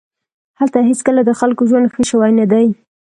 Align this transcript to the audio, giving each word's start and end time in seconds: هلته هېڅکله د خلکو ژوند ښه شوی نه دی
هلته 0.59 0.79
هېڅکله 0.89 1.21
د 1.25 1.31
خلکو 1.39 1.63
ژوند 1.69 1.91
ښه 1.93 2.01
شوی 2.09 2.31
نه 2.39 2.45
دی 2.51 2.67